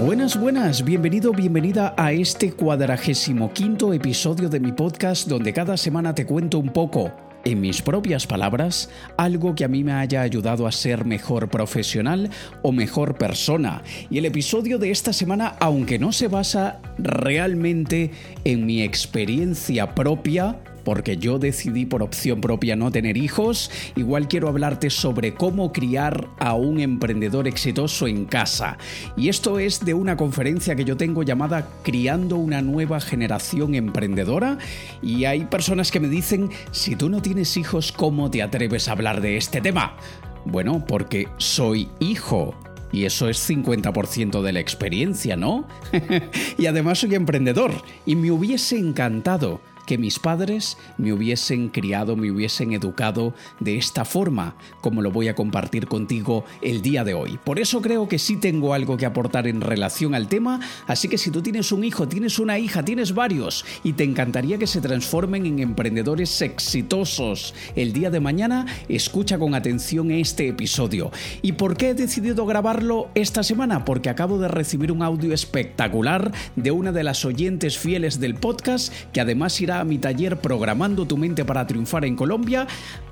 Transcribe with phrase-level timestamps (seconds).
[0.00, 6.14] Buenas, buenas, bienvenido, bienvenida a este cuadragésimo quinto episodio de mi podcast donde cada semana
[6.14, 7.12] te cuento un poco,
[7.44, 12.28] en mis propias palabras, algo que a mí me haya ayudado a ser mejor profesional
[12.60, 13.82] o mejor persona.
[14.10, 18.10] Y el episodio de esta semana, aunque no se basa realmente
[18.44, 24.48] en mi experiencia propia, porque yo decidí por opción propia no tener hijos, igual quiero
[24.48, 28.78] hablarte sobre cómo criar a un emprendedor exitoso en casa.
[29.16, 34.58] Y esto es de una conferencia que yo tengo llamada Criando una nueva generación emprendedora.
[35.02, 38.92] Y hay personas que me dicen, si tú no tienes hijos, ¿cómo te atreves a
[38.92, 39.96] hablar de este tema?
[40.44, 42.54] Bueno, porque soy hijo.
[42.92, 45.66] Y eso es 50% de la experiencia, ¿no?
[46.58, 47.72] y además soy emprendedor.
[48.06, 54.04] Y me hubiese encantado que mis padres me hubiesen criado, me hubiesen educado de esta
[54.04, 57.38] forma, como lo voy a compartir contigo el día de hoy.
[57.44, 61.18] Por eso creo que sí tengo algo que aportar en relación al tema, así que
[61.18, 64.80] si tú tienes un hijo, tienes una hija, tienes varios y te encantaría que se
[64.80, 71.10] transformen en emprendedores exitosos el día de mañana, escucha con atención este episodio.
[71.42, 73.84] ¿Y por qué he decidido grabarlo esta semana?
[73.84, 78.92] Porque acabo de recibir un audio espectacular de una de las oyentes fieles del podcast
[79.12, 82.66] que además irá a mi taller Programando tu mente para triunfar en Colombia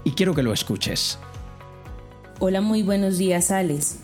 [0.05, 1.19] y quiero que lo escuches.
[2.41, 3.97] Hola, muy buenos días, Alex.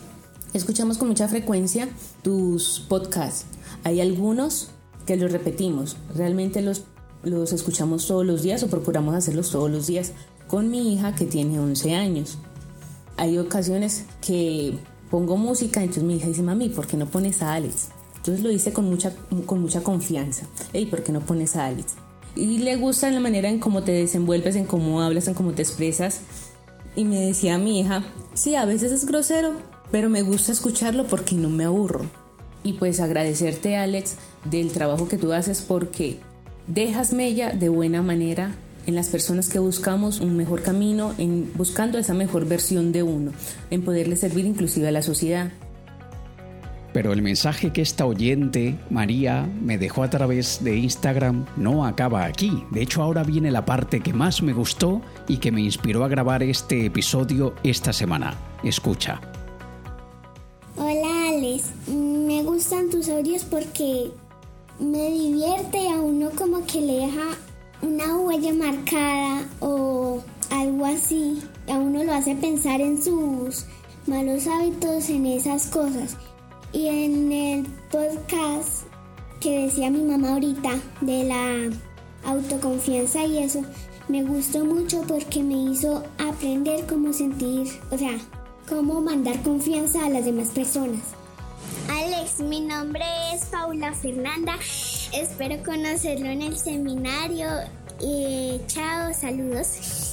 [0.52, 1.88] Escuchamos con mucha frecuencia
[2.22, 3.46] tus podcasts.
[3.84, 4.70] Hay algunos
[5.06, 5.96] que los repetimos.
[6.14, 6.84] Realmente los,
[7.22, 10.12] los escuchamos todos los días o procuramos hacerlos todos los días
[10.46, 12.38] con mi hija que tiene 11 años.
[13.16, 14.78] Hay ocasiones que
[15.10, 17.88] pongo música, entonces mi hija dice, mami, ¿por qué no pones a Alex?
[18.16, 19.12] Entonces lo hice con mucha,
[19.46, 20.46] con mucha confianza.
[20.72, 21.94] Ey, ¿por qué no pones a Alex?
[22.36, 25.62] Y le gusta la manera en cómo te desenvuelves, en cómo hablas, en cómo te
[25.62, 26.20] expresas.
[26.96, 29.52] Y me decía mi hija, sí, a veces es grosero,
[29.90, 32.06] pero me gusta escucharlo porque no me aburro.
[32.62, 36.18] Y pues agradecerte Alex del trabajo que tú haces porque
[36.66, 38.54] dejas mella de buena manera
[38.86, 43.32] en las personas que buscamos un mejor camino, en buscando esa mejor versión de uno,
[43.70, 45.50] en poderle servir inclusive a la sociedad.
[46.92, 52.24] Pero el mensaje que esta oyente, María, me dejó a través de Instagram no acaba
[52.24, 52.64] aquí.
[52.70, 56.08] De hecho, ahora viene la parte que más me gustó y que me inspiró a
[56.08, 58.36] grabar este episodio esta semana.
[58.64, 59.20] Escucha.
[60.76, 64.10] Hola Alex, me gustan tus audios porque
[64.78, 67.36] me divierte a uno como que le deja
[67.82, 71.42] una huella marcada o algo así.
[71.68, 73.66] A uno lo hace pensar en sus
[74.06, 76.16] malos hábitos, en esas cosas.
[76.72, 78.84] Y en el podcast
[79.40, 81.70] que decía mi mamá ahorita de la
[82.24, 83.62] autoconfianza y eso,
[84.08, 88.18] me gustó mucho porque me hizo aprender cómo sentir, o sea,
[88.68, 91.00] cómo mandar confianza a las demás personas.
[91.90, 93.04] Alex, mi nombre
[93.34, 94.56] es Paula Fernanda.
[95.12, 97.48] Espero conocerlo en el seminario.
[98.66, 100.09] Chao, saludos.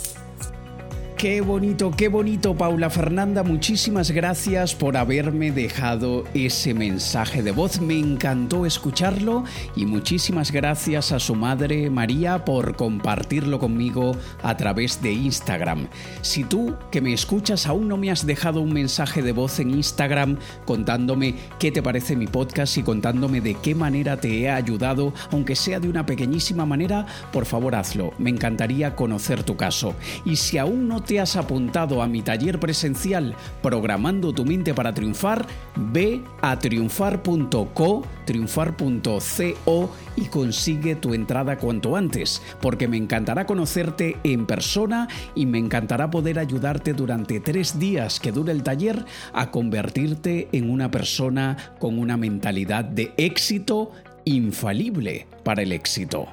[1.18, 3.42] Qué bonito, qué bonito, Paula Fernanda.
[3.42, 7.82] Muchísimas gracias por haberme dejado ese mensaje de voz.
[7.82, 9.44] Me encantó escucharlo
[9.76, 15.88] y muchísimas gracias a su madre María por compartirlo conmigo a través de Instagram.
[16.22, 19.72] Si tú que me escuchas aún no me has dejado un mensaje de voz en
[19.72, 25.16] Instagram contándome qué te parece mi podcast y contándome de qué manera te he ayudado,
[25.32, 28.12] aunque sea de una pequeñísima manera, por favor hazlo.
[28.20, 29.96] Me encantaría conocer tu caso.
[30.24, 34.94] Y si aún no te has apuntado a mi taller presencial Programando tu mente para
[34.94, 35.46] triunfar,
[35.76, 44.46] ve a triunfar.co, triunfar.co y consigue tu entrada cuanto antes, porque me encantará conocerte en
[44.46, 50.50] persona y me encantará poder ayudarte durante tres días que dure el taller a convertirte
[50.52, 53.92] en una persona con una mentalidad de éxito
[54.26, 56.28] infalible para el éxito.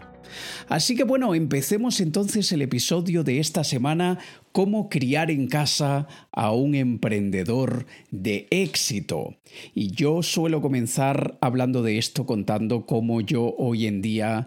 [0.69, 4.19] Así que bueno, empecemos entonces el episodio de esta semana,
[4.53, 9.35] cómo criar en casa a un emprendedor de éxito.
[9.75, 14.47] Y yo suelo comenzar hablando de esto contando cómo yo hoy en día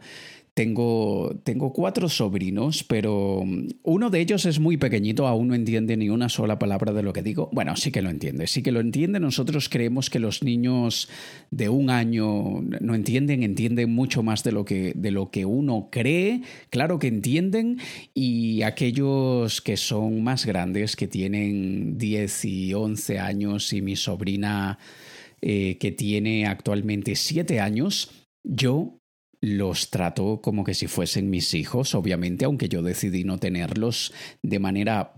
[0.58, 5.96] tengo, tengo cuatro sobrinos, pero mm, uno de ellos es muy pequeñito, aún no entiende
[5.98, 7.52] ni una sola palabra de lo que digo.
[7.54, 9.20] Bueno, sí que lo entiende, sí que lo entiende.
[9.20, 11.10] Nosotros creemos que los niños
[11.52, 15.90] de un año no entienden, entienden mucho más de lo que, de lo que uno
[15.92, 16.42] cree.
[16.72, 17.78] Claro que entienden.
[18.16, 24.80] Y aquellos que son más grandes, que tienen 10 y 11 años, y mi sobrina
[25.40, 28.10] eh, que tiene actualmente 7 años,
[28.44, 28.98] yo
[29.42, 34.60] los trato como que si fuesen mis hijos, obviamente, aunque yo decidí no tenerlos de
[34.60, 35.14] manera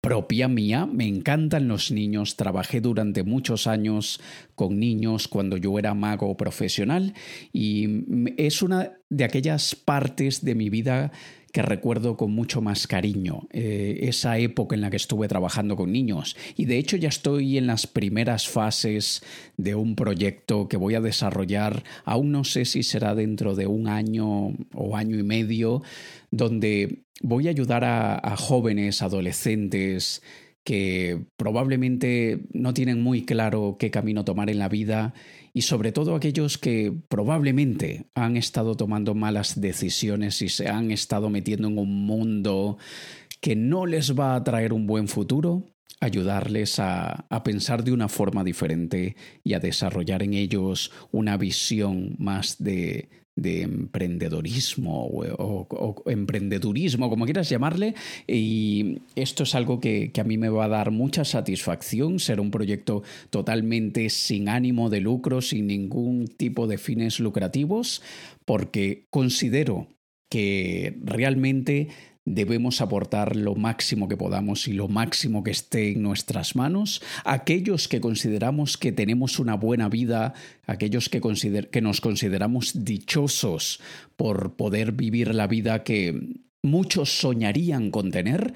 [0.00, 0.86] propia mía.
[0.86, 2.36] Me encantan los niños.
[2.36, 4.20] Trabajé durante muchos años
[4.54, 7.14] con niños cuando yo era mago profesional
[7.52, 8.04] y
[8.36, 11.12] es una de aquellas partes de mi vida
[11.52, 15.92] que recuerdo con mucho más cariño, eh, esa época en la que estuve trabajando con
[15.92, 16.34] niños.
[16.56, 19.22] Y de hecho ya estoy en las primeras fases
[19.58, 23.86] de un proyecto que voy a desarrollar, aún no sé si será dentro de un
[23.86, 25.82] año o año y medio,
[26.30, 30.22] donde voy a ayudar a jóvenes, adolescentes,
[30.64, 35.12] que probablemente no tienen muy claro qué camino tomar en la vida
[35.54, 41.28] y sobre todo aquellos que probablemente han estado tomando malas decisiones y se han estado
[41.30, 42.78] metiendo en un mundo
[43.40, 45.66] que no les va a traer un buen futuro,
[46.00, 52.16] ayudarles a, a, pensar de una forma diferente y a desarrollar en ellos una visión
[52.18, 57.94] más de, de emprendedorismo o, emprendedurismo, como quieras llamarle,
[58.26, 62.40] y esto es algo que, que, a mí me va a dar mucha satisfacción, ser
[62.40, 68.02] un proyecto totalmente sin ánimo de lucro, sin ningún tipo de fines lucrativos,
[68.44, 69.86] porque considero
[70.28, 71.88] que realmente
[72.24, 77.02] debemos aportar lo máximo que podamos y lo máximo que esté en nuestras manos.
[77.24, 80.34] Aquellos que consideramos que tenemos una buena vida,
[80.66, 81.20] aquellos que,
[81.70, 83.80] que nos consideramos dichosos
[84.16, 88.54] por poder vivir la vida que muchos soñarían con tener,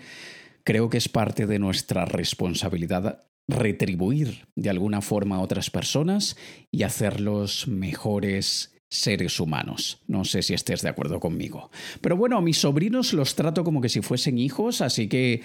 [0.63, 6.37] creo que es parte de nuestra responsabilidad retribuir de alguna forma a otras personas
[6.71, 10.01] y hacerlos mejores seres humanos.
[10.07, 11.71] No sé si estés de acuerdo conmigo.
[12.01, 15.43] Pero bueno, a mis sobrinos los trato como que si fuesen hijos, así que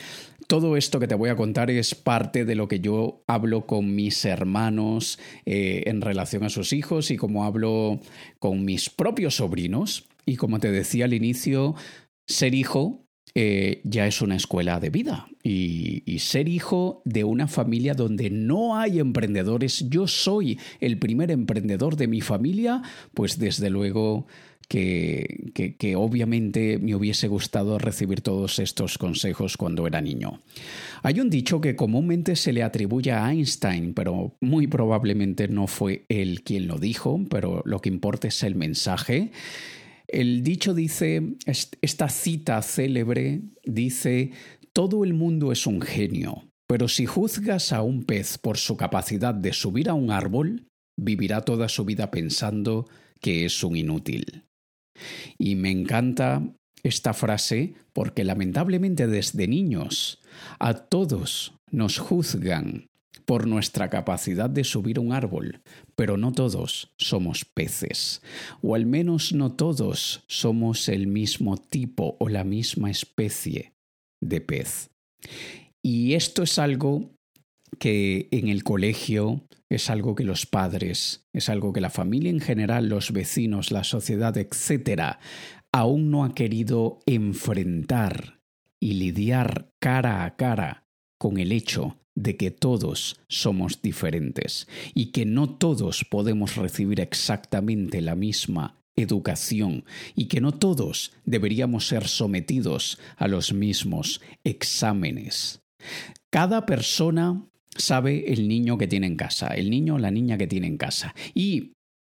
[0.47, 3.95] todo esto que te voy a contar es parte de lo que yo hablo con
[3.95, 7.99] mis hermanos eh, en relación a sus hijos y como hablo
[8.39, 10.07] con mis propios sobrinos.
[10.25, 11.75] Y como te decía al inicio,
[12.27, 15.27] ser hijo eh, ya es una escuela de vida.
[15.43, 21.95] Y, ser hijo de una familia donde no hay emprendedores, yo soy el primer emprendedor
[21.95, 22.83] de mi familia,
[23.15, 24.27] pues desde luego
[24.67, 30.41] que, que, obviamente me hubiese gustado recibir todos estos consejos cuando era niño.
[31.01, 36.05] Hay un dicho que comúnmente se le atribuye a Einstein, pero muy probablemente no fue
[36.07, 39.31] él quien lo dijo, pero lo que importa es el mensaje.
[40.11, 41.37] El dicho dice,
[41.81, 44.31] esta cita célebre dice,
[44.73, 49.33] todo el mundo es un genio, pero si juzgas a un pez por su capacidad
[49.33, 50.67] de subir a un árbol,
[50.99, 52.89] vivirá toda su vida pensando
[53.21, 54.43] que es un inútil.
[55.37, 56.43] Y me encanta
[56.83, 60.19] esta frase porque lamentablemente desde niños
[60.59, 62.87] a todos nos juzgan
[63.25, 65.61] por nuestra capacidad de subir un árbol,
[65.95, 68.21] pero no todos somos peces,
[68.61, 73.73] o al menos no todos somos el mismo tipo o la misma especie
[74.21, 74.89] de pez.
[75.83, 77.11] Y esto es algo
[77.79, 82.41] que en el colegio es algo que los padres, es algo que la familia en
[82.41, 85.19] general, los vecinos, la sociedad, etcétera,
[85.71, 88.41] aún no ha querido enfrentar
[88.79, 95.25] y lidiar cara a cara con el hecho de que todos somos diferentes y que
[95.25, 99.85] no todos podemos recibir exactamente la misma educación
[100.15, 105.61] y que no todos deberíamos ser sometidos a los mismos exámenes.
[106.29, 110.47] Cada persona sabe el niño que tiene en casa, el niño o la niña que
[110.47, 111.15] tiene en casa.
[111.33, 111.73] Y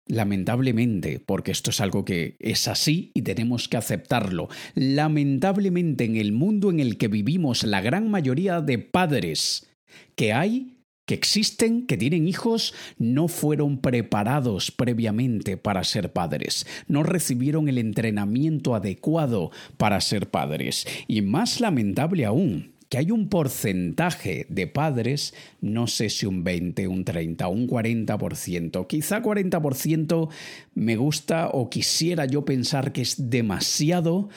[0.09, 6.31] Lamentablemente, porque esto es algo que es así y tenemos que aceptarlo, lamentablemente en el
[6.31, 9.66] mundo en el que vivimos la gran mayoría de padres
[10.15, 10.77] que hay
[11.07, 17.77] que existen, que tienen hijos, no fueron preparados previamente para ser padres, no recibieron el
[17.77, 20.85] entrenamiento adecuado para ser padres.
[21.07, 26.87] Y más lamentable aún, que hay un porcentaje de padres, no sé si un 20,
[26.89, 30.29] un 30, un 40%, quizá 40%
[30.75, 34.27] me gusta o quisiera yo pensar que es demasiado,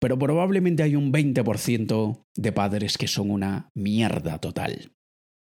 [0.00, 4.90] pero probablemente hay un 20% de padres que son una mierda total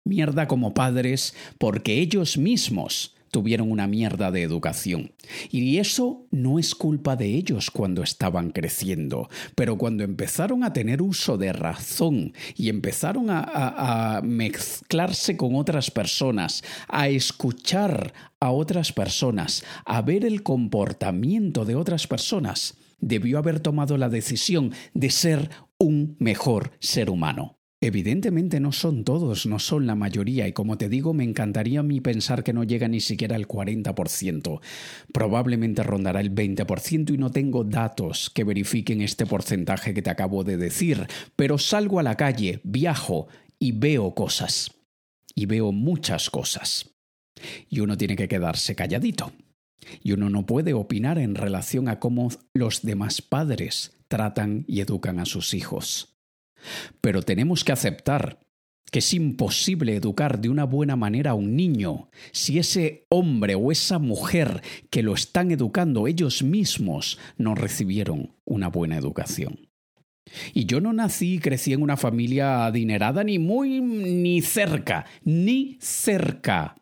[0.04, 5.12] mierda como padres porque ellos mismos tuvieron una mierda de educación.
[5.50, 11.02] Y eso no es culpa de ellos cuando estaban creciendo, pero cuando empezaron a tener
[11.02, 19.64] uso de razón y empezaron a, mezclarse con otras personas, a escuchar a otras personas,
[19.87, 26.16] a ver el comportamiento de otras personas, debió haber tomado la decisión de ser un
[26.18, 27.62] mejor ser humano.
[27.85, 31.83] Evidentemente no son todos, no son la mayoría, y como te digo, me encantaría a
[31.83, 34.61] mí pensar que no llega ni siquiera al 40%.
[35.12, 40.45] Probablemente rondará el 20% y no tengo datos que verifiquen este porcentaje que te acabo
[40.45, 43.27] de decir, pero salgo a la calle, viajo,
[43.59, 44.71] y veo cosas.
[45.35, 46.89] Y veo muchas cosas.
[47.69, 49.33] Y uno tiene que quedarse calladito.
[50.05, 55.19] Y uno no puede opinar en relación a cómo los demás padres tratan y educan
[55.19, 56.12] a sus hijos.
[57.00, 58.38] Pero tenemos que aceptar
[58.90, 63.73] que es imposible educar de una buena manera a un niño si ese hombre o
[63.73, 69.71] esa mujer que lo están educando ellos mismos no recibieron una buena educación.
[70.52, 75.78] Y yo no nací y crecí en una familia adinerada ni muy ni cerca, ni
[75.81, 76.76] cerca.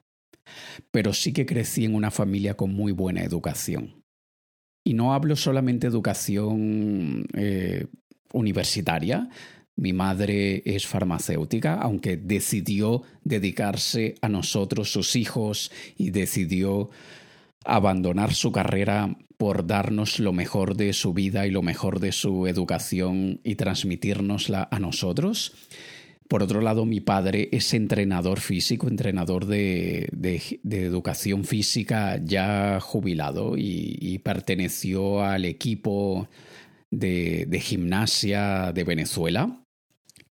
[0.90, 4.02] Pero sí que crecí en una familia con muy buena educación.
[4.84, 7.86] Y no hablo solamente de educación eh,
[8.32, 9.28] universitaria,
[9.80, 16.90] mi madre es farmacéutica, aunque decidió dedicarse a nosotros, sus hijos, y decidió
[17.64, 22.46] abandonar su carrera por darnos lo mejor de su vida y lo mejor de su
[22.46, 25.54] educación y transmitirnosla a nosotros.
[26.28, 30.10] Por otro lado, mi padre es entrenador físico, entrenador de,
[30.70, 36.28] educación física ya jubilado y perteneció al equipo
[36.90, 39.59] de, gimnasia de Venezuela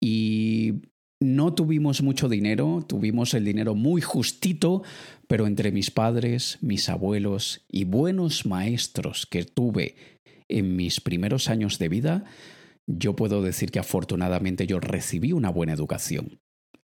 [0.01, 0.81] y
[1.21, 4.81] no tuvimos mucho dinero, tuvimos el dinero muy justito,
[5.27, 9.95] pero entre mis padres, mis abuelos y buenos maestros que tuve
[10.49, 12.25] en mis primeros años de vida,
[12.87, 16.41] yo puedo decir que afortunadamente yo recibí una buena educación.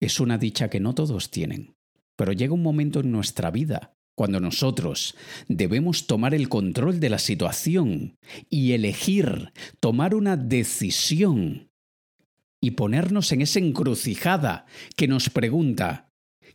[0.00, 1.76] Es una dicha que no todos tienen,
[2.16, 5.16] pero llega un momento en nuestra vida cuando nosotros
[5.48, 8.16] debemos tomar el control de la situación
[8.48, 11.68] y elegir, tomar una decisión
[12.64, 14.64] y ponernos en esa encrucijada
[14.96, 16.08] que nos pregunta,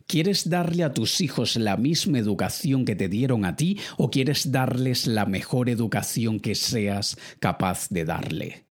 [0.08, 4.50] ¿quieres darle a tus hijos la misma educación que te dieron a ti o quieres
[4.50, 8.66] darles la mejor educación que seas capaz de darle?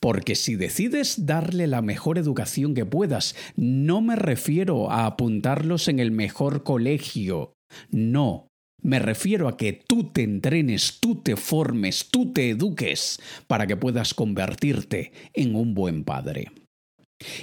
[0.00, 5.98] Porque si decides darle la mejor educación que puedas, no me refiero a apuntarlos en
[5.98, 7.58] el mejor colegio
[7.90, 8.47] no,
[8.82, 13.76] me refiero a que tú te entrenes, tú te formes, tú te eduques para que
[13.76, 16.52] puedas convertirte en un buen padre.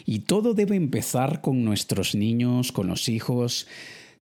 [0.05, 3.67] Y todo debe empezar con nuestros niños, con los hijos,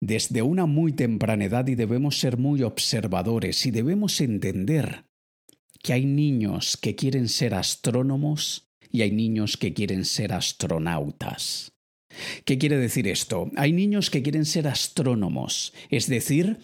[0.00, 5.04] desde una muy temprana edad y debemos ser muy observadores y debemos entender
[5.82, 11.72] que hay niños que quieren ser astrónomos y hay niños que quieren ser astronautas.
[12.44, 13.50] ¿Qué quiere decir esto?
[13.56, 16.58] Hay niños que quieren ser astrónomos, es decir,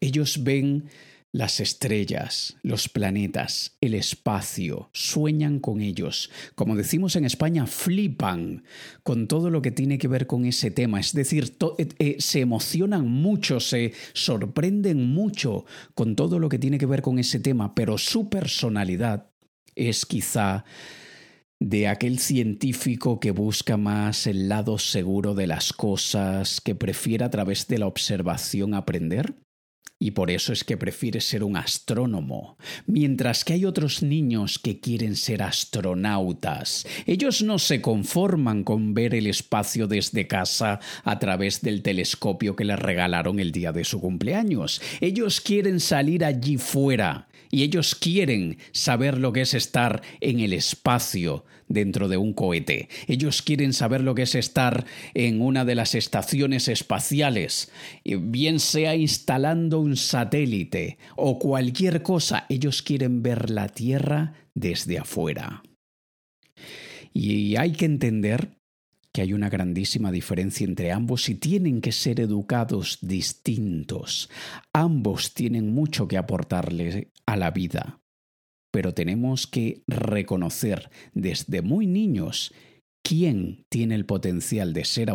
[0.00, 0.88] ellos ven
[1.30, 6.30] las estrellas, los planetas, el espacio, sueñan con ellos.
[6.54, 8.64] Como decimos en España, flipan
[9.02, 11.00] con todo lo que tiene que ver con ese tema.
[11.00, 16.78] Es decir, eh, eh, se emocionan mucho, se sorprenden mucho con todo lo que tiene
[16.78, 19.30] que ver con ese tema, pero su personalidad
[19.74, 20.64] es quizá
[21.60, 27.30] de aquel científico que busca más el lado seguro de las cosas, que prefiere a
[27.30, 29.34] través de la observación aprender?
[30.00, 34.80] Y por eso es que prefiere ser un astrónomo, mientras que hay otros niños que
[34.80, 36.86] quieren ser astronautas.
[37.06, 42.64] Ellos no se conforman con ver el espacio desde casa a través del telescopio que
[42.64, 44.80] les regalaron el día de su cumpleaños.
[45.00, 50.52] Ellos quieren salir allí fuera y ellos quieren saber lo que es estar en el
[50.52, 52.88] espacio dentro de un cohete.
[53.06, 57.70] Ellos quieren saber lo que es estar en una de las estaciones espaciales,
[58.04, 62.46] bien sea instalando un satélite o cualquier cosa.
[62.48, 65.62] Ellos quieren ver la Tierra desde afuera.
[67.12, 68.57] Y hay que entender
[69.18, 74.30] que hay una grandísima diferencia entre ambos y tienen que ser educados distintos.
[74.72, 78.00] Ambos tienen mucho que aportarle a la vida,
[78.70, 82.54] pero tenemos que reconocer desde muy niños
[83.02, 85.10] quién tiene el potencial de ser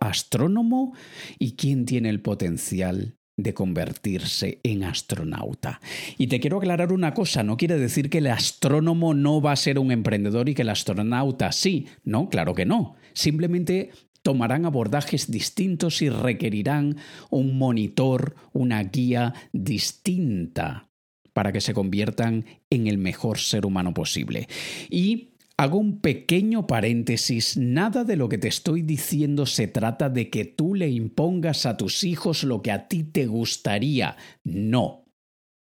[0.00, 0.94] astrónomo
[1.36, 5.80] y quién tiene el potencial de convertirse en astronauta.
[6.18, 9.56] Y te quiero aclarar una cosa, no quiere decir que el astrónomo no va a
[9.56, 12.96] ser un emprendedor y que el astronauta sí, no, claro que no.
[13.12, 13.90] Simplemente
[14.22, 16.96] tomarán abordajes distintos y requerirán
[17.30, 20.88] un monitor, una guía distinta
[21.34, 24.48] para que se conviertan en el mejor ser humano posible.
[24.88, 30.28] Y Hago un pequeño paréntesis, nada de lo que te estoy diciendo se trata de
[30.28, 34.16] que tú le impongas a tus hijos lo que a ti te gustaría.
[34.42, 35.04] No.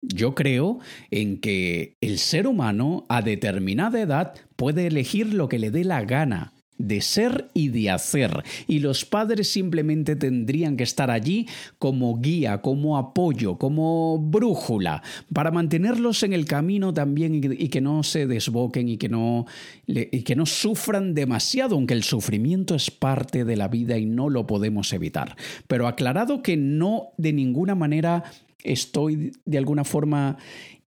[0.03, 5.71] Yo creo en que el ser humano a determinada edad puede elegir lo que le
[5.71, 11.11] dé la gana de ser y de hacer, y los padres simplemente tendrían que estar
[11.11, 11.47] allí
[11.79, 15.03] como guía, como apoyo, como brújula,
[15.33, 19.47] para mantenerlos en el camino también y que no se desboquen y que no,
[19.87, 24.29] y que no sufran demasiado, aunque el sufrimiento es parte de la vida y no
[24.29, 25.37] lo podemos evitar.
[25.67, 28.25] Pero aclarado que no de ninguna manera
[28.63, 30.37] estoy de alguna forma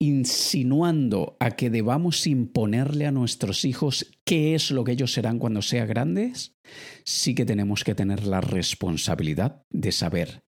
[0.02, 5.62] insinuando a que debamos imponerle a nuestros hijos qué es lo que ellos serán cuando
[5.62, 6.56] sean grandes,
[7.04, 10.42] sí que tenemos que tener la responsabilidad de saber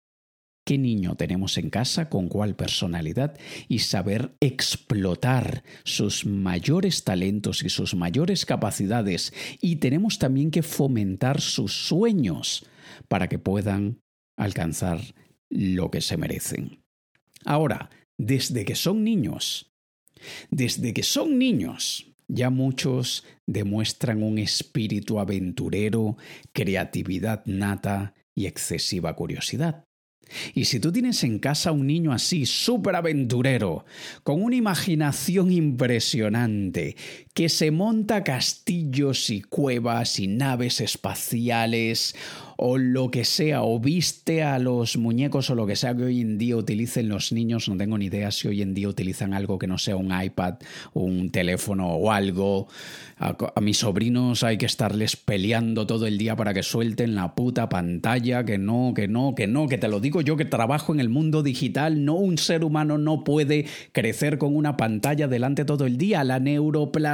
[0.65, 7.69] qué niño tenemos en casa, con cuál personalidad y saber explotar sus mayores talentos y
[7.69, 12.65] sus mayores capacidades y tenemos también que fomentar sus sueños
[13.07, 14.01] para que puedan
[14.39, 15.03] alcanzar
[15.51, 16.83] lo que se merecen.
[17.45, 17.91] Ahora,
[18.27, 19.73] desde que son niños.
[20.51, 26.17] Desde que son niños, ya muchos demuestran un espíritu aventurero,
[26.53, 29.85] creatividad nata y excesiva curiosidad.
[30.55, 33.85] Y si tú tienes en casa un niño así, súper aventurero,
[34.23, 36.97] con una imaginación impresionante,
[37.35, 42.15] que se monta castillos y cuevas y naves espaciales,
[42.65, 46.21] o lo que sea, o viste a los muñecos o lo que sea que hoy
[46.21, 49.59] en día utilicen los niños, no tengo ni idea si hoy en día utilizan algo
[49.59, 50.55] que no sea un iPad,
[50.93, 52.69] un teléfono o algo.
[53.19, 57.69] A, mis sobrinos hay que estarles peleando todo el día para que suelten la puta
[57.69, 61.01] pantalla, que no, que no, que no, que te lo digo yo que trabajo en
[61.01, 65.87] el mundo digital, no un ser humano no puede crecer con una pantalla delante todo
[65.87, 66.39] el día, la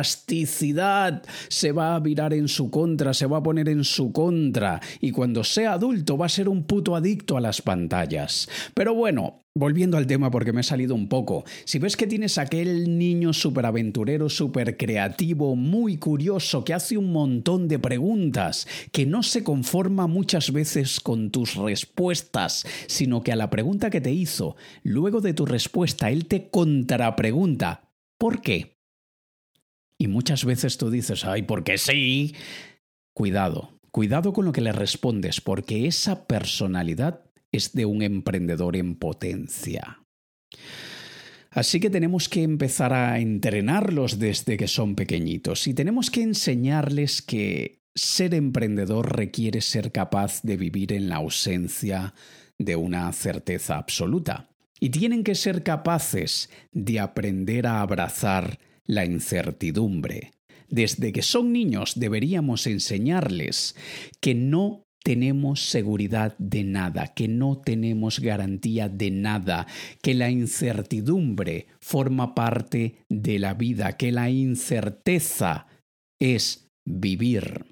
[0.08, 4.80] neuroplasticidad se va a virar en su contra, se va a poner en su contra
[5.00, 8.48] y cuando sea adulto va a ser un puto adicto a las pantallas.
[8.74, 12.38] Pero bueno, Volviendo al tema porque me he salido un poco, si ves que tienes
[12.38, 19.04] aquel niño súper aventurero, súper creativo, muy curioso, que hace un montón de preguntas, que
[19.04, 24.12] no se conforma muchas veces con tus respuestas, sino que a la pregunta que te
[24.12, 28.77] hizo, luego de tu respuesta, él te contrapregunta, ¿por qué?
[29.98, 32.34] Y muchas veces tú dices, ay, porque sí.
[33.12, 38.96] Cuidado, Cuidado con lo que le respondes, porque esa personalidad es de un emprendedor en
[38.96, 40.04] potencia.
[41.50, 47.22] Así que tenemos que empezar a entrenarlos desde que son pequeñitos y tenemos que enseñarles
[47.22, 52.14] que ser emprendedor requiere ser capaz de vivir en la ausencia
[52.58, 54.50] de una certeza absoluta.
[54.78, 60.32] Y tienen que ser capaces de aprender a abrazar la incertidumbre,
[60.68, 63.76] desde que son niños deberíamos enseñarles
[64.20, 69.66] que no tenemos seguridad de nada, que no tenemos garantía de nada,
[70.02, 75.66] que la incertidumbre forma parte de la vida, que la incerteza
[76.20, 77.64] es vivir.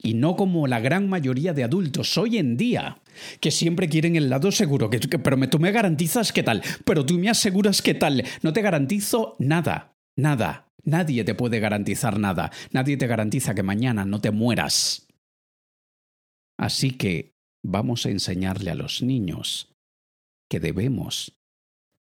[0.00, 3.02] Y no como la gran mayoría de adultos hoy en día,
[3.40, 7.18] que siempre quieren el lado seguro, que, pero tú me garantizas qué tal, pero tú
[7.18, 12.50] me aseguras qué tal, no te garantizo nada, nada, Nadie te puede garantizar nada.
[12.72, 15.06] Nadie te garantiza que mañana no te mueras.
[16.56, 19.76] Así que vamos a enseñarle a los niños
[20.48, 21.38] que debemos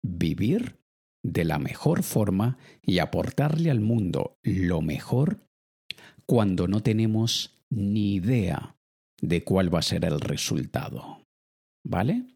[0.03, 0.81] vivir
[1.23, 5.47] de la mejor forma y aportarle al mundo lo mejor
[6.25, 8.75] cuando no tenemos ni idea
[9.21, 11.25] de cuál va a ser el resultado.
[11.85, 12.32] ¿Vale?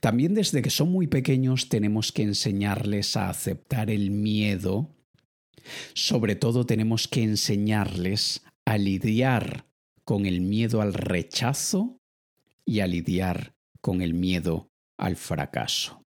[0.00, 4.96] También desde que son muy pequeños tenemos que enseñarles a aceptar el miedo
[5.94, 9.66] sobre todo tenemos que enseñarles a lidiar
[10.04, 12.00] con el miedo al rechazo
[12.64, 16.05] y a lidiar con el miedo al fracaso.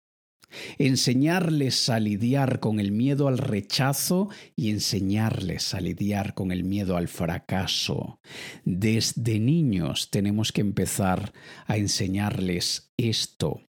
[0.78, 6.96] Enseñarles a lidiar con el miedo al rechazo y enseñarles a lidiar con el miedo
[6.96, 8.20] al fracaso.
[8.64, 11.32] Desde niños tenemos que empezar
[11.66, 13.62] a enseñarles esto.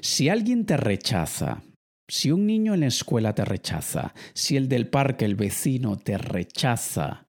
[0.00, 1.62] Si alguien te rechaza,
[2.08, 6.16] si un niño en la escuela te rechaza, si el del parque, el vecino, te
[6.16, 7.28] rechaza,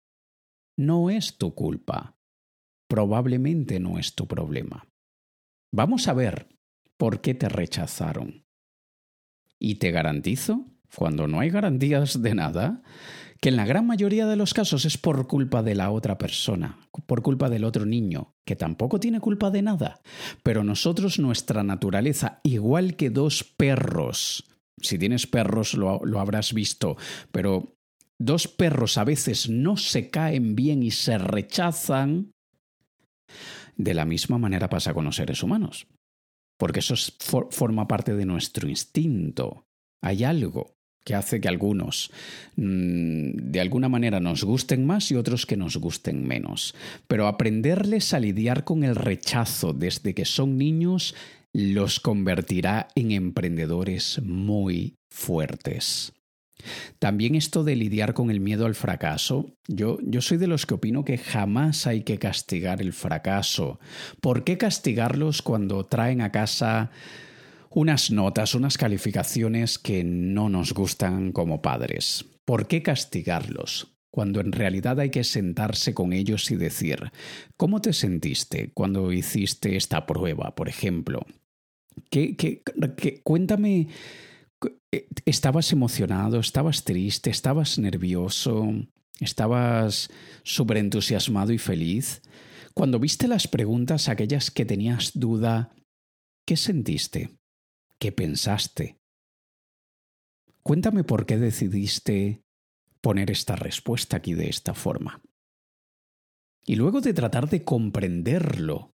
[0.78, 2.17] no es tu culpa.
[2.89, 4.88] Probablemente no es tu problema.
[5.72, 6.48] Vamos a ver
[6.98, 8.45] por qué te rechazaron.
[9.60, 12.82] Y te garantizo, cuando no hay garantías de nada,
[13.41, 16.78] que en la gran mayoría de los casos es por culpa de la otra persona,
[17.06, 20.02] por culpa del otro niño, que tampoco tiene culpa de nada.
[20.43, 24.45] Pero nosotros, nuestra naturaleza, igual que dos perros,
[24.82, 26.98] si tienes perros lo, habrás visto,
[27.32, 27.76] pero
[28.17, 32.32] dos perros a veces no se caen bien y se rechazan,
[33.78, 35.88] de la misma manera pasa con los seres humanos.
[36.60, 36.93] Porque eso
[37.50, 39.65] forma parte de nuestro instinto.
[40.04, 42.12] Hay algo que hace que algunos
[42.58, 46.76] mm, de alguna manera nos gusten más y otros que nos gusten menos.
[47.08, 51.15] Pero aprenderles a lidiar con el rechazo desde que son niños
[51.54, 56.13] los convertirá en emprendedores muy fuertes.
[57.00, 60.74] También esto de lidiar con el miedo al fracaso, yo, yo soy de los que
[60.76, 63.80] opino que jamás hay que castigar el fracaso.
[64.22, 66.91] ¿Por qué castigarlos cuando traen a casa
[67.69, 72.26] unas notas, unas calificaciones que no nos gustan como padres?
[72.45, 73.95] ¿Por qué castigarlos?
[74.12, 77.12] Cuando en realidad hay que sentarse con ellos y decir,
[77.58, 81.22] ¿cómo te sentiste cuando hiciste esta prueba, por ejemplo?
[82.10, 82.63] ¿Qué, qué,
[82.98, 83.88] qué cuéntame
[85.26, 86.39] ¿Estabas emocionado?
[86.39, 87.30] ¿Estabas triste?
[87.30, 88.67] ¿Estabas nervioso?
[89.19, 90.10] ¿Estabas
[90.43, 92.22] súper entusiasmado y feliz?
[92.74, 95.76] Cuando viste las preguntas, aquellas que tenías duda,
[96.45, 97.38] ¿qué sentiste?
[98.00, 98.98] ¿Qué pensaste?
[100.63, 102.41] Cuéntame por qué decidiste
[103.02, 105.22] poner esta respuesta aquí de esta forma.
[106.65, 108.93] Y luego de tratar de comprenderlo,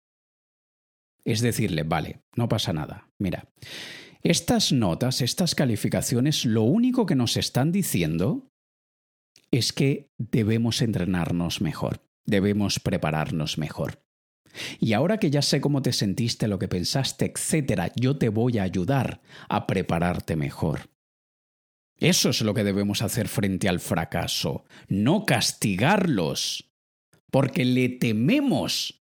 [1.25, 3.49] es decirle, vale, no pasa nada, mira,
[4.25, 8.51] estas notas, estas calificaciones, lo único que nos están diciendo
[9.51, 14.03] es que debemos entrenarnos mejor, debemos prepararnos mejor.
[14.81, 18.59] Y ahora que ya sé cómo te sentiste, lo que pensaste, etcétera, yo te voy
[18.59, 20.91] a ayudar a prepararte mejor.
[21.99, 26.73] Eso es lo que debemos hacer frente al fracaso, no castigarlos,
[27.31, 29.05] porque le tememos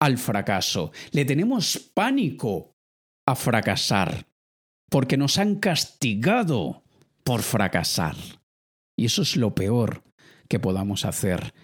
[0.00, 2.76] al fracaso, le tenemos pánico
[3.26, 4.29] a fracasar
[4.90, 6.82] porque nos han castigado
[7.24, 8.16] por fracasar.
[8.96, 10.02] Y eso es lo peor
[10.48, 11.54] que podamos hacer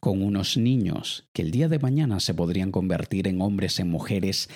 [0.00, 4.48] con unos niños que el día de mañana se podrían convertir en hombres, en mujeres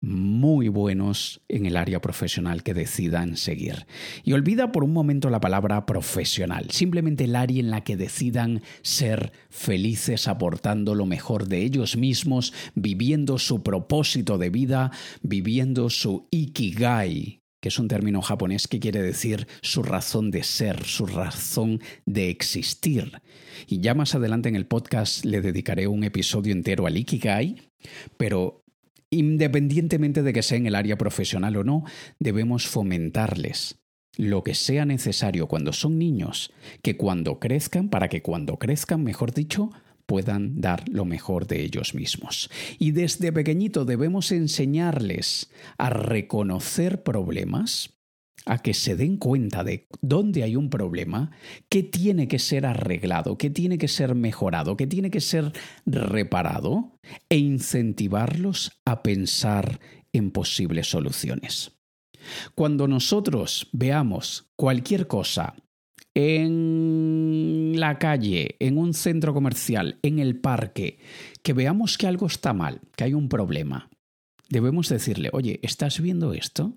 [0.00, 3.86] muy buenos en el área profesional que decidan seguir.
[4.22, 8.62] Y olvida por un momento la palabra profesional, simplemente el área en la que decidan
[8.82, 16.28] ser felices aportando lo mejor de ellos mismos, viviendo su propósito de vida, viviendo su
[16.30, 21.80] ikigai, que es un término japonés que quiere decir su razón de ser, su razón
[22.06, 23.20] de existir.
[23.66, 27.70] Y ya más adelante en el podcast le dedicaré un episodio entero al Ikigai,
[28.16, 28.64] pero
[29.10, 31.84] independientemente de que sea en el área profesional o no,
[32.18, 33.80] debemos fomentarles
[34.16, 39.32] lo que sea necesario cuando son niños, que cuando crezcan, para que cuando crezcan, mejor
[39.32, 39.70] dicho,
[40.08, 42.50] puedan dar lo mejor de ellos mismos.
[42.78, 47.90] Y desde pequeñito debemos enseñarles a reconocer problemas,
[48.46, 51.32] a que se den cuenta de dónde hay un problema,
[51.68, 55.52] qué tiene que ser arreglado, qué tiene que ser mejorado, qué tiene que ser
[55.84, 59.78] reparado, e incentivarlos a pensar
[60.14, 61.72] en posibles soluciones.
[62.54, 65.54] Cuando nosotros veamos cualquier cosa
[66.20, 70.98] en la calle, en un centro comercial, en el parque,
[71.44, 73.88] que veamos que algo está mal, que hay un problema,
[74.48, 76.76] debemos decirle, oye, ¿estás viendo esto?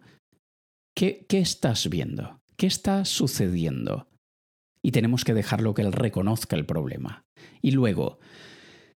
[0.95, 2.39] ¿Qué, qué estás viendo?
[2.55, 4.07] ¿Qué está sucediendo?
[4.83, 7.23] Y tenemos que dejarlo que él reconozca el problema.
[7.63, 8.19] Y luego,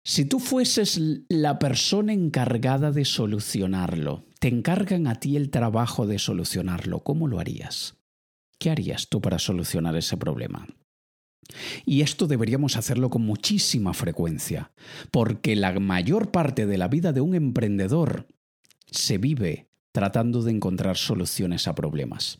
[0.03, 6.19] si tú fueses la persona encargada de solucionarlo, te encargan a ti el trabajo de
[6.19, 8.02] solucionarlo, ¿cómo lo harías?
[8.63, 10.65] ¿Qué harías tú para solucionar ese problema?
[11.85, 14.71] Y esto deberíamos hacerlo con muchísima frecuencia,
[15.11, 18.25] porque la mayor parte de la vida de un emprendedor
[18.89, 22.39] se vive tratando de encontrar soluciones a problemas,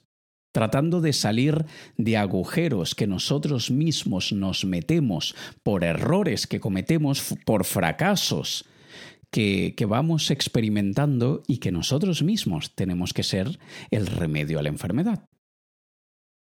[0.54, 1.66] tratando de salir
[1.98, 8.64] de agujeros que nosotros mismos nos metemos por errores que cometemos, por fracasos
[9.30, 13.60] que, que, vamos experimentando y que nosotros mismos tenemos que ser
[13.92, 15.28] el remedio a la enfermedad.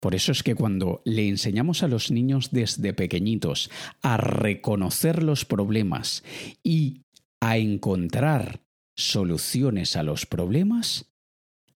[0.03, 3.71] Por eso es que cuando le enseñamos a los niños desde pequeñitos
[4.03, 6.25] a reconocer los problemas
[6.65, 7.03] y
[7.41, 8.65] a encontrar
[8.97, 11.13] soluciones a los problemas,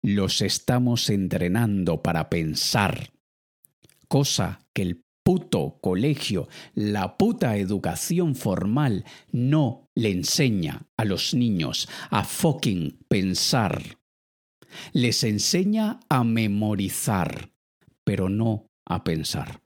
[0.00, 3.12] los estamos entrenando para pensar,
[4.08, 11.90] cosa que el puto colegio, la puta educación formal no le enseña a los niños
[12.08, 13.98] a fucking pensar.
[14.94, 17.54] Les enseña a memorizar
[18.05, 19.61] pero no a pensar.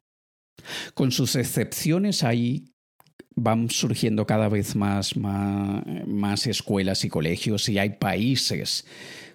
[0.95, 2.73] Con sus excepciones ahí
[3.35, 8.87] van surgiendo cada vez más, más, escuelas y colegios y hay países,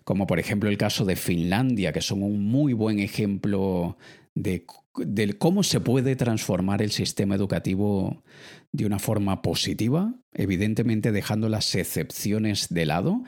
[0.04, 3.98] como por ejemplo el caso de Finlandia, que son un muy buen ejemplo
[4.36, 4.66] de,
[4.98, 8.24] de cómo se puede transformar el sistema educativo
[8.72, 13.24] de una forma positiva, evidentemente dejando las excepciones de lado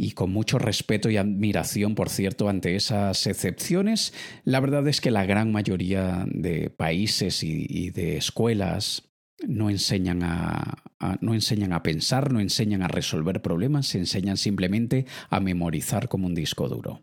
[0.00, 5.10] y con mucho respeto y admiración, por cierto, ante esas excepciones, la verdad es que
[5.10, 9.10] la gran mayoría de países y, de escuelas
[9.44, 10.84] no enseñan a,
[11.20, 16.28] no enseñan a pensar, no enseñan a resolver problemas, se enseñan simplemente a memorizar como
[16.28, 17.02] un disco duro.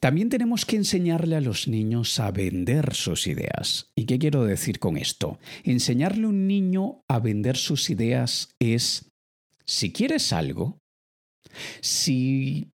[0.00, 3.90] También tenemos que enseñarle a los niños a vender sus ideas.
[3.94, 5.38] ¿Y qué quiero decir con esto?
[5.62, 9.12] Enseñarle a un niño a vender sus ideas es,
[9.64, 10.83] si quieres algo,
[11.80, 12.72] si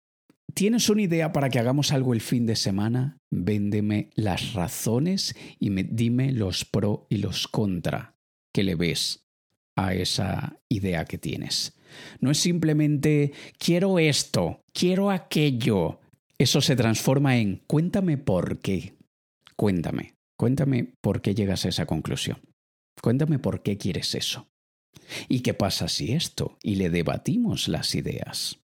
[0.53, 5.69] tienes una idea para que hagamos algo el fin de semana, véndeme las razones y
[5.69, 8.15] dime los pro y los contra
[8.53, 9.25] que le ves
[9.75, 11.77] a esa idea que tienes.
[12.19, 15.99] No es simplemente quiero esto, quiero aquello.
[16.37, 18.95] Eso se transforma en cuéntame por qué.
[19.55, 22.39] Cuéntame, cuéntame por qué llegas a esa conclusión.
[23.01, 24.47] Cuéntame por qué quieres eso.
[25.27, 26.57] ¿Y qué pasa si esto?
[26.61, 28.59] Y le debatimos las ideas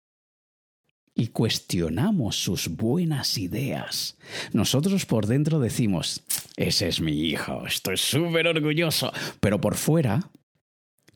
[1.19, 4.17] y cuestionamos sus buenas ideas.
[4.53, 6.23] Nosotros por dentro decimos,
[6.55, 9.11] ese es mi hijo, estoy súper orgulloso,
[9.41, 10.31] pero por fuera,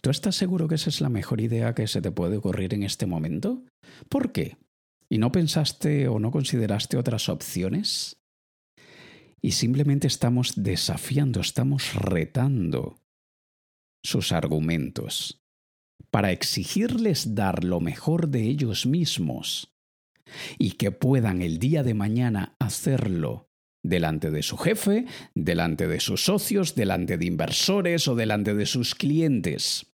[0.02, 2.84] ¿tú estás seguro que esa es la mejor idea que se te puede ocurrir en
[2.84, 3.64] este momento?
[4.10, 4.58] ¿Por qué?
[5.08, 8.18] ¿Y no pensaste o no consideraste otras opciones?
[9.42, 12.98] Y simplemente estamos desafiando, estamos retando
[14.04, 15.42] sus argumentos
[16.12, 19.74] para exigirles dar lo mejor de ellos mismos
[20.58, 23.50] y que puedan el día de mañana hacerlo
[23.84, 28.96] delante de su jefe, delante de sus socios, delante de inversores o delante de sus
[28.96, 29.88] clientes.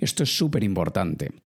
[0.00, 1.43] Esto es súper importante.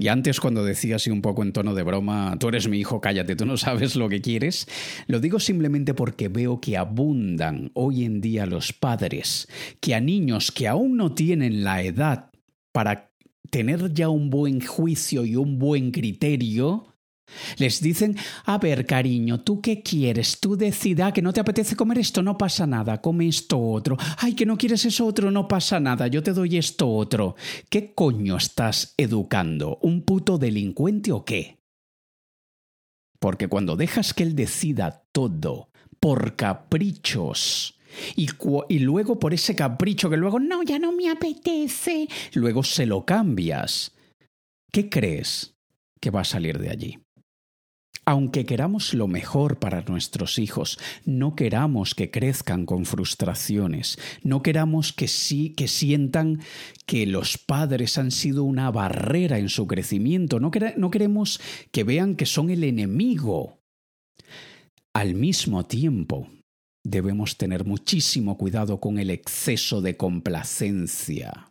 [0.00, 3.00] Y antes cuando decía así un poco en tono de broma, tú eres mi hijo,
[3.00, 4.68] cállate, tú no sabes lo que quieres,
[5.08, 9.48] lo digo simplemente porque veo que abundan hoy en día los padres,
[9.80, 12.30] que a niños que aún no tienen la edad
[12.70, 13.10] para
[13.50, 16.87] tener ya un buen juicio y un buen criterio,
[17.58, 20.40] les dicen, a ver, cariño, ¿tú qué quieres?
[20.40, 23.96] Tú decida que no te apetece comer esto, no pasa nada, come esto otro.
[24.18, 27.36] Ay, que no quieres eso otro, no pasa nada, yo te doy esto otro.
[27.68, 29.78] ¿Qué coño estás educando?
[29.82, 31.58] ¿Un puto delincuente o qué?
[33.18, 37.74] Porque cuando dejas que él decida todo por caprichos,
[38.16, 38.28] y,
[38.68, 43.04] y, luego por ese capricho que luego no, ya no me apetece, luego se lo
[43.04, 43.94] cambias.
[44.70, 45.56] ¿Qué crees
[46.00, 46.98] que va a salir de allí?
[48.08, 54.94] Aunque queramos lo mejor para nuestros hijos, no queramos que crezcan con frustraciones, no queramos
[54.94, 56.40] que sí que sientan
[56.86, 61.38] que los padres han sido una barrera en su crecimiento, no, no queremos
[61.70, 63.58] que vean que son el enemigo.
[64.94, 66.30] Al mismo tiempo,
[66.82, 71.50] debemos tener muchísimo cuidado con el exceso de complacencia.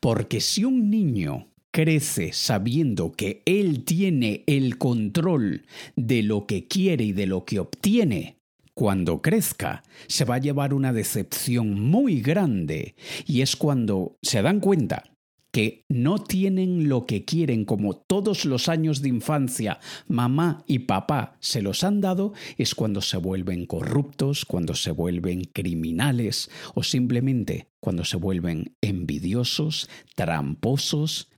[0.00, 7.04] Porque si un niño crece sabiendo que él tiene el control de lo que quiere
[7.04, 8.38] y de lo que obtiene,
[8.74, 12.94] cuando crezca, se va a llevar una decepción muy grande
[13.26, 15.02] y es cuando se dan cuenta
[15.50, 21.36] que no tienen lo que quieren como todos los años de infancia mamá y papá
[21.40, 27.66] se los han dado, es cuando se vuelven corruptos, cuando se vuelven criminales o simplemente
[27.80, 31.30] cuando se vuelven envidiosos, tramposos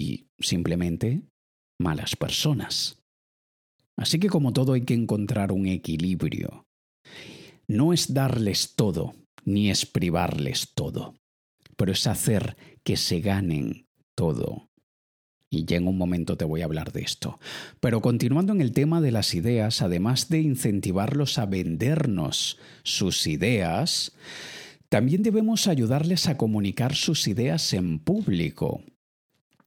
[0.00, 1.20] y simplemente
[1.78, 2.96] malas personas.
[3.98, 6.64] Así que como todo hay que encontrar un equilibrio.
[7.68, 11.16] No es darles todo, ni es privarles todo,
[11.76, 13.86] pero es hacer que se ganen
[14.16, 14.70] todo.
[15.50, 17.38] Y ya en un momento te voy a hablar de esto.
[17.80, 24.12] Pero continuando en el tema de las ideas, además de incentivarlos a vendernos sus ideas,
[24.88, 28.82] también debemos ayudarles a comunicar sus ideas en público.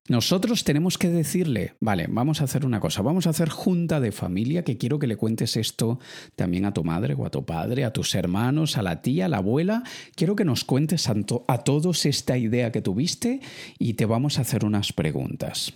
[0.10, 4.12] Nosotros tenemos que decirle, vale, vamos a hacer una cosa, vamos a hacer junta de
[4.12, 5.98] familia, que quiero que le cuentes esto
[6.36, 9.30] también a tu madre o a tu padre, a tus hermanos, a la tía, a
[9.30, 9.84] la abuela,
[10.16, 11.16] quiero que nos cuentes a,
[11.48, 13.40] a todos esta idea que tuviste
[13.80, 15.74] y te vamos a hacer unas preguntas.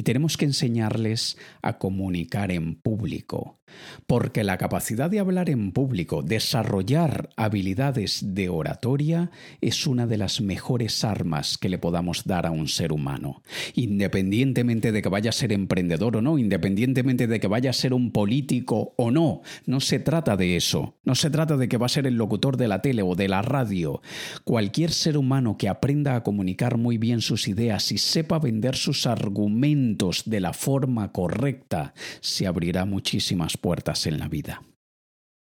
[0.00, 3.60] Y tenemos que enseñarles a comunicar en público,
[4.06, 10.40] porque la capacidad de hablar en público, desarrollar habilidades de oratoria, es una de las
[10.40, 13.42] mejores armas que le podamos dar a un ser humano.
[13.74, 17.92] Independientemente de que vaya a ser emprendedor o no, independientemente de que vaya a ser
[17.92, 20.96] un político o no, no se trata de eso.
[21.04, 23.28] No se trata de que va a ser el locutor de la tele o de
[23.28, 24.00] la radio.
[24.44, 29.06] Cualquier ser humano que aprenda a comunicar muy bien sus ideas y sepa vender sus
[29.06, 34.62] argumentos, de la forma correcta, se abrirá muchísimas puertas en la vida.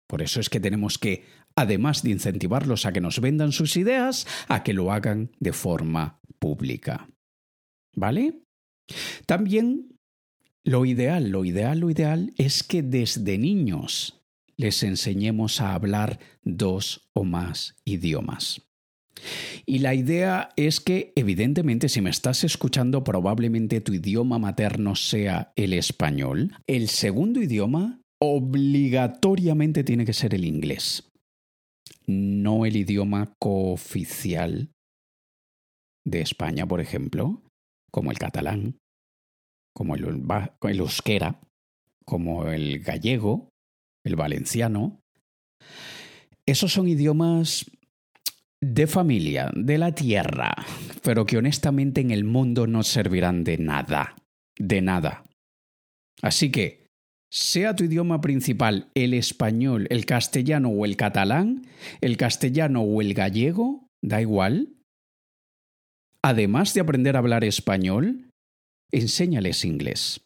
[0.07, 1.25] Por eso es que tenemos que,
[1.57, 6.21] además de incentivarlos a que nos vendan sus ideas, a que lo hagan de forma
[6.39, 7.09] pública.
[7.97, 8.43] ¿Vale?
[9.27, 9.99] También
[10.65, 14.21] lo ideal, lo ideal, lo ideal es que desde niños
[14.57, 18.63] les enseñemos a hablar dos o más idiomas.
[19.67, 25.53] Y la idea es que, evidentemente, si me estás escuchando, probablemente tu idioma materno sea
[25.57, 26.53] el español.
[26.67, 31.11] El segundo idioma obligatoriamente tiene que ser el inglés,
[32.07, 34.71] no el idioma cooficial
[36.07, 37.43] de España, por ejemplo,
[37.91, 38.79] como el catalán,
[39.75, 40.23] como el,
[40.63, 41.41] el euskera,
[42.05, 43.49] como el gallego,
[44.05, 45.01] el valenciano.
[46.47, 47.71] Esos son idiomas
[48.73, 50.55] de familia, de la tierra,
[51.03, 54.17] pero que honestamente en el mundo no servirán de nada,
[54.59, 55.25] de nada.
[56.23, 56.87] Así que,
[57.31, 61.67] sea tu idioma principal el español, el castellano o el catalán,
[62.01, 64.69] el castellano o el gallego, da igual.
[66.23, 68.31] Además de aprender a hablar español,
[68.93, 70.21] enséñales inglés.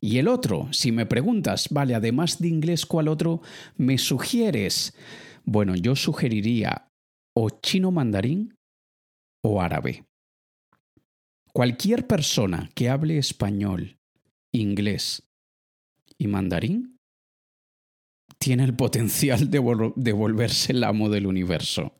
[0.00, 3.42] Y el otro, si me preguntas, vale, además de inglés, ¿cuál otro
[3.76, 4.94] me sugieres?
[5.44, 6.89] Bueno, yo sugeriría
[7.36, 8.54] o chino mandarín
[9.44, 10.04] o árabe.
[11.52, 13.98] Cualquier persona que hable español,
[14.52, 15.22] inglés
[16.18, 16.96] y mandarín
[18.38, 21.92] tiene el potencial de, volverse el amo del universo.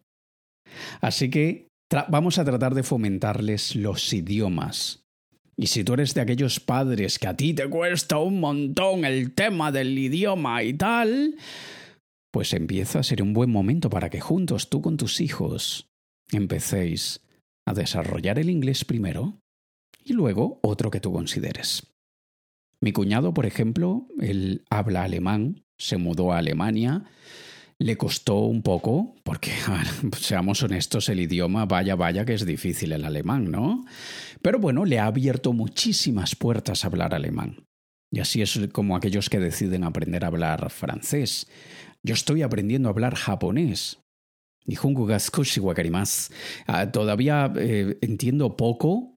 [1.00, 1.68] Así que
[2.08, 5.02] vamos a tratar de fomentarles los idiomas.
[5.56, 9.34] Y si tú eres de aquellos padres que a ti te cuesta un montón el
[9.34, 11.36] tema del idioma y tal,
[12.30, 15.88] pues empieza a ser un buen momento para que juntos, tú con tus hijos,
[16.32, 17.20] empecéis
[17.66, 19.40] a desarrollar el inglés primero
[20.04, 21.86] y luego otro que tú consideres.
[22.80, 27.04] Mi cuñado, por ejemplo, él habla alemán, se mudó a Alemania,
[27.78, 29.52] le costó un poco, porque,
[30.18, 33.84] seamos honestos, el idioma, vaya, vaya, que es difícil el alemán, ¿no?
[34.42, 37.64] Pero bueno, le ha abierto muchísimas puertas a hablar alemán.
[38.12, 41.46] Y así es como aquellos que deciden aprender a hablar francés.
[42.02, 44.00] Yo estoy aprendiendo a hablar japonés.
[46.66, 49.16] Ah, todavía eh, entiendo poco,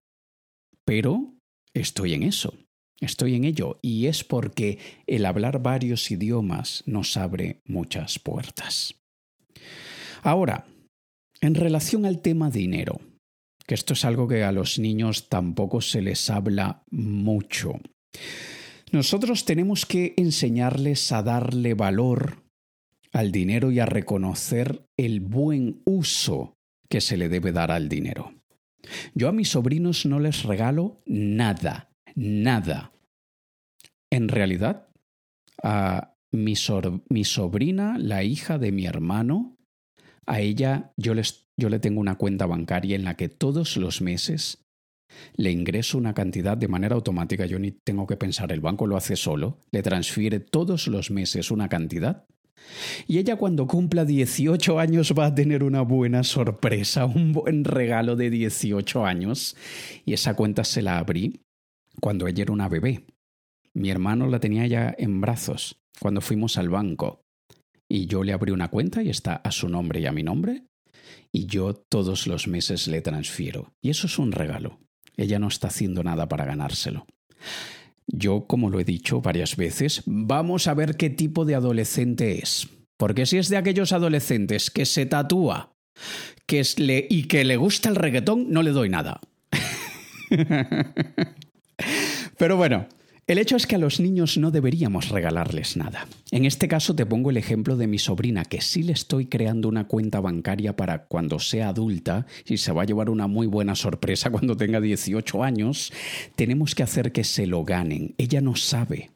[0.85, 1.35] pero
[1.73, 2.53] estoy en eso.
[2.99, 8.95] Estoy en ello y es porque el hablar varios idiomas nos abre muchas puertas.
[10.21, 10.65] Ahora,
[11.41, 13.01] en relación al tema dinero,
[13.65, 17.73] que esto es algo que a los niños tampoco se les habla mucho.
[18.91, 22.42] Nosotros tenemos que enseñarles a darle valor
[23.13, 26.57] al dinero y a reconocer el buen uso
[26.89, 28.33] que se le debe dar al dinero.
[29.13, 32.91] Yo a mis sobrinos no les regalo nada, nada.
[34.09, 34.87] En realidad,
[35.61, 39.57] a mi, sobrina, la hija de mi hermano,
[40.25, 41.13] a ella yo,
[41.55, 44.65] yo le tengo una cuenta bancaria en la que todos los meses
[45.35, 48.97] le ingreso una cantidad de manera automática, yo ni tengo que pensar, el banco lo
[48.97, 52.25] hace solo, le transfiere todos los meses una cantidad
[53.07, 58.15] y ella cuando cumpla 18 años va a tener una buena sorpresa, un buen regalo
[58.15, 59.55] de 18 años.
[60.05, 61.41] Y esa cuenta se la abrí
[61.99, 63.05] cuando ella era una bebé.
[63.73, 67.21] Mi hermano la tenía ya en brazos cuando fuimos al banco.
[67.89, 70.63] Y yo le abrí una cuenta y está a su nombre y a mi nombre.
[71.31, 73.73] Y yo todos los meses le transfiero.
[73.81, 74.79] Y eso es un regalo.
[75.17, 77.05] Ella no está haciendo nada para ganárselo.
[78.07, 82.67] Yo, como lo he dicho varias veces, vamos a ver qué tipo de adolescente es.
[82.97, 85.73] Porque si es de aquellos adolescentes que se tatúa
[86.45, 89.21] que es y que le gusta el reggaetón, no le doy nada.
[92.37, 92.87] Pero bueno,
[93.25, 96.07] el hecho es que a los niños no deberíamos regalarles nada.
[96.31, 99.69] En este caso te pongo el ejemplo de mi sobrina, que sí le estoy creando
[99.69, 103.75] una cuenta bancaria para cuando sea adulta y se va a llevar una muy buena
[103.75, 105.93] sorpresa cuando tenga 18 años.
[106.35, 108.13] Tenemos que hacer que se lo ganen.
[108.17, 109.11] Ella no sabe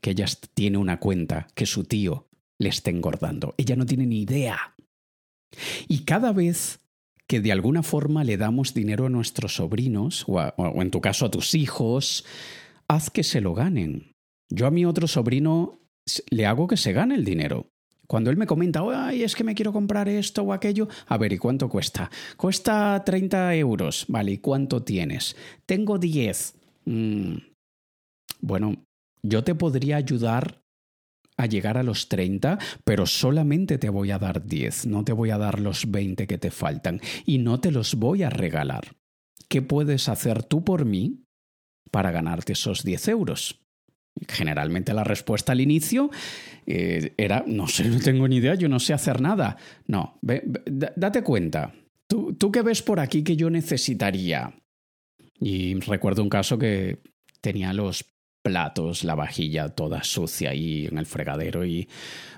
[0.00, 3.54] que ella tiene una cuenta, que su tío le está engordando.
[3.58, 4.76] Ella no tiene ni idea.
[5.88, 6.78] Y cada vez
[7.26, 11.26] que de alguna forma le damos dinero a nuestros sobrinos, o, o en tu caso
[11.26, 12.24] a tus hijos,
[12.88, 14.12] haz que se lo ganen.
[14.50, 15.80] Yo a mi otro sobrino
[16.30, 17.68] le hago que se gane el dinero.
[18.06, 21.34] Cuando él me comenta, ay, es que me quiero comprar esto o aquello, a ver,
[21.34, 22.10] ¿y cuánto cuesta?
[22.38, 25.36] Cuesta 30 euros, vale, ¿y cuánto tienes?
[25.66, 26.54] Tengo 10.
[26.86, 27.34] Mm.
[28.40, 28.76] Bueno,
[29.22, 30.62] yo te podría ayudar
[31.36, 35.28] a llegar a los 30, pero solamente te voy a dar 10, no te voy
[35.30, 38.96] a dar los 20 que te faltan y no te los voy a regalar.
[39.48, 41.24] ¿Qué puedes hacer tú por mí
[41.90, 43.60] para ganarte esos 10 euros?
[44.28, 46.10] Generalmente la respuesta al inicio
[46.66, 49.56] eh, era, no sé, no tengo ni idea, yo no sé hacer nada.
[49.86, 51.72] No, date cuenta,
[52.08, 54.54] ¿Tú, ¿tú qué ves por aquí que yo necesitaría?
[55.38, 57.00] Y recuerdo un caso que
[57.40, 58.04] tenía los
[58.42, 61.86] platos, la vajilla toda sucia ahí en el fregadero y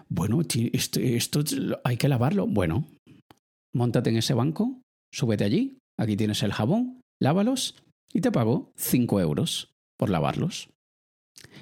[0.08, 0.42] bueno,
[0.72, 1.44] esto, esto
[1.84, 2.48] hay que lavarlo.
[2.48, 2.88] Bueno,
[3.72, 4.80] montate en ese banco,
[5.14, 7.76] súbete allí, aquí tienes el jabón, lávalos
[8.12, 10.70] y te pago 5 euros por lavarlos.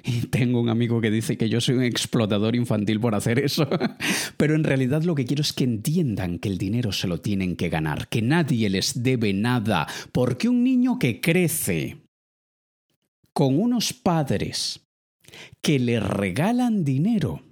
[0.03, 3.67] Y tengo un amigo que dice que yo soy un explotador infantil por hacer eso.
[4.37, 7.55] Pero en realidad lo que quiero es que entiendan que el dinero se lo tienen
[7.55, 11.97] que ganar, que nadie les debe nada, porque un niño que crece
[13.33, 14.81] con unos padres
[15.61, 17.43] que le regalan dinero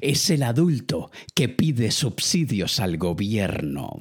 [0.00, 4.00] es el adulto que pide subsidios al gobierno.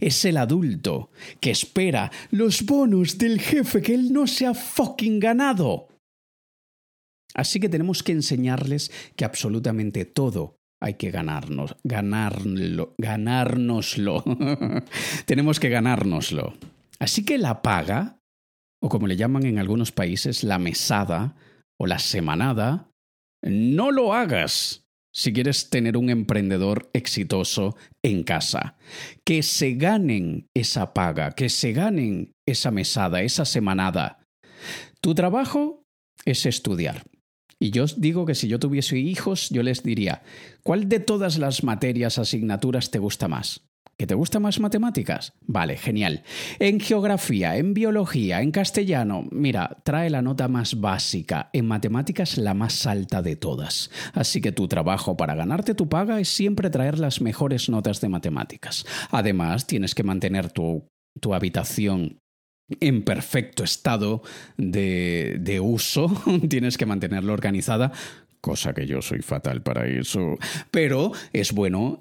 [0.00, 1.10] Es el adulto
[1.40, 5.88] que espera los bonos del jefe que él no se ha fucking ganado.
[7.34, 14.24] Así que tenemos que enseñarles que absolutamente todo hay que ganarnos, ganarlo, ganárnoslo.
[15.26, 16.54] tenemos que ganárnoslo.
[16.98, 18.18] Así que la paga,
[18.82, 21.36] o como le llaman en algunos países, la mesada
[21.78, 22.90] o la semanada,
[23.42, 24.85] no lo hagas
[25.16, 28.76] si quieres tener un emprendedor exitoso en casa.
[29.24, 34.18] Que se ganen esa paga, que se ganen esa mesada, esa semanada.
[35.00, 35.82] Tu trabajo
[36.26, 37.02] es estudiar.
[37.58, 40.22] Y yo os digo que si yo tuviese hijos, yo les diría,
[40.62, 43.65] ¿cuál de todas las materias, asignaturas te gusta más?
[43.98, 45.32] ¿Que te gusta más matemáticas?
[45.40, 46.22] Vale, genial.
[46.58, 51.48] En geografía, en biología, en castellano, mira, trae la nota más básica.
[51.54, 53.90] En matemáticas la más alta de todas.
[54.12, 58.10] Así que tu trabajo para ganarte tu paga es siempre traer las mejores notas de
[58.10, 58.84] matemáticas.
[59.10, 60.86] Además, tienes que mantener tu,
[61.18, 62.18] tu habitación
[62.68, 64.22] en perfecto estado
[64.56, 66.10] de, de uso,
[66.48, 67.92] tienes que mantenerlo organizada
[68.40, 70.36] cosa que yo soy fatal para eso.
[70.70, 71.98] Pero es bueno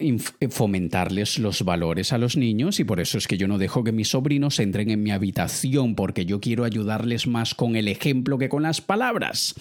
[0.49, 3.91] fomentarles los valores a los niños y por eso es que yo no dejo que
[3.91, 8.49] mis sobrinos entren en mi habitación porque yo quiero ayudarles más con el ejemplo que
[8.49, 9.55] con las palabras.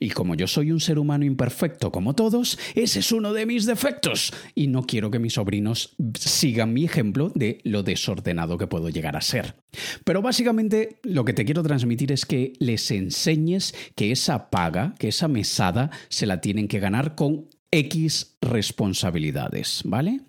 [0.00, 3.66] Y como yo soy un ser humano imperfecto como todos, ese es uno de mis
[3.66, 8.88] defectos y no quiero que mis sobrinos sigan mi ejemplo de lo desordenado que puedo
[8.88, 9.54] llegar a ser.
[10.04, 15.08] Pero básicamente lo que te quiero transmitir es que les enseñes que esa paga, que
[15.08, 20.20] esa mesada se la tienen que ganar con X responsabilidades, ¿vale?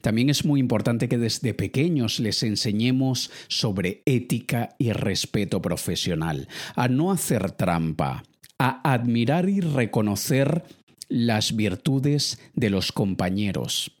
[0.00, 6.88] También es muy importante que desde pequeños les enseñemos sobre ética y respeto profesional, a
[6.88, 8.22] no hacer trampa,
[8.58, 10.64] a admirar y reconocer
[11.08, 13.92] las virtudes de los compañeros,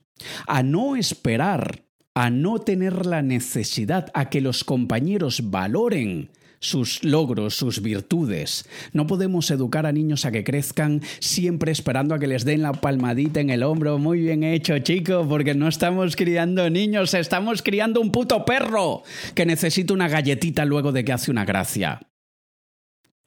[0.46, 1.85] a no esperar
[2.16, 8.66] a no tener la necesidad a que los compañeros valoren sus logros, sus virtudes.
[8.94, 12.72] No podemos educar a niños a que crezcan siempre esperando a que les den la
[12.72, 13.98] palmadita en el hombro.
[13.98, 19.02] Muy bien hecho, chico, porque no estamos criando niños, estamos criando un puto perro
[19.34, 22.00] que necesita una galletita luego de que hace una gracia.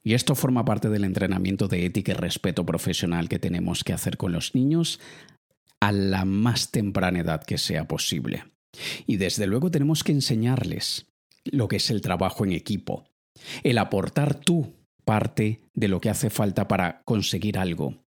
[0.04, 4.18] Y esto forma parte del entrenamiento de ética y respeto profesional que tenemos que hacer
[4.18, 5.00] con los niños
[5.80, 8.46] a la más temprana edad que sea posible.
[9.08, 11.08] Y desde luego tenemos que enseñarles
[11.46, 13.06] lo que es el trabajo en equipo,
[13.64, 14.74] el aportar tú
[15.06, 18.04] parte de lo que hace falta para conseguir algo.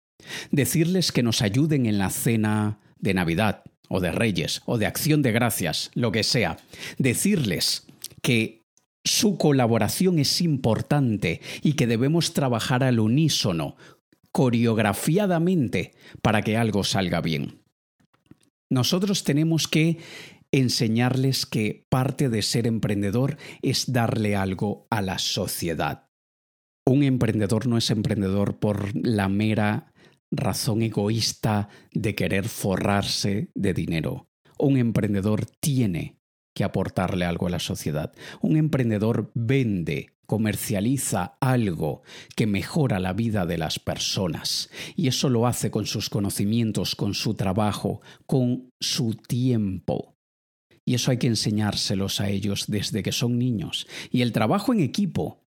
[0.51, 5.23] Decirles que nos ayuden en la cena de Navidad o de Reyes o de Acción
[5.23, 6.59] de Gracias, lo que sea.
[6.99, 7.87] Decirles
[8.23, 8.61] que
[9.05, 13.77] su colaboración es importante y que debemos trabajar al unísono,
[14.31, 17.63] coreografiadamente, para que algo salga bien.
[18.69, 19.99] Nosotros tenemos que
[20.53, 26.09] enseñarles que parte de ser emprendedor es darle algo a la sociedad.
[26.87, 29.93] Un emprendedor no es emprendedor por la mera
[30.31, 34.29] razón egoísta de querer forrarse de dinero.
[34.59, 36.21] Un emprendedor tiene
[36.55, 38.13] que aportarle algo a la sociedad.
[38.41, 42.03] Un emprendedor vende, comercializa algo
[42.37, 44.71] que mejora la vida de las personas.
[44.97, 50.10] Y eso lo hace con sus conocimientos, con su trabajo, con su tiempo.
[50.91, 53.87] Y eso hay que enseñárselos a ellos desde que son niños.
[54.11, 55.47] Y el trabajo en equipo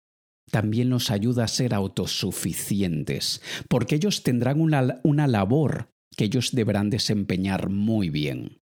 [0.51, 6.89] también nos ayuda a ser autosuficientes, porque ellos tendrán una, una labor que ellos deberán
[6.89, 8.63] desempeñar muy bien.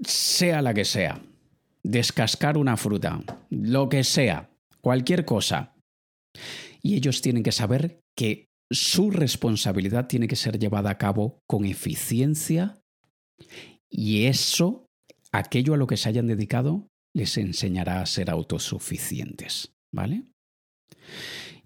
[0.00, 1.20] Sea la que sea,
[1.82, 4.48] descascar una fruta, lo que sea,
[4.80, 5.74] cualquier cosa.
[6.80, 11.66] Y ellos tienen que saber que su responsabilidad tiene que ser llevada a cabo con
[11.66, 12.80] eficiencia
[13.90, 14.87] y eso
[15.38, 20.24] aquello a lo que se hayan dedicado les enseñará a ser autosuficientes, ¿vale?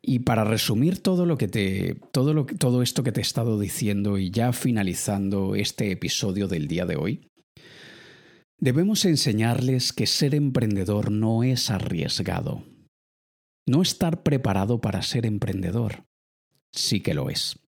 [0.01, 3.59] Y para resumir todo lo que te todo lo todo esto que te he estado
[3.59, 7.29] diciendo y ya finalizando este episodio del día de hoy,
[8.59, 12.65] debemos enseñarles que ser emprendedor no es arriesgado.
[13.69, 16.05] No estar preparado para ser emprendedor
[16.73, 17.61] sí que lo es.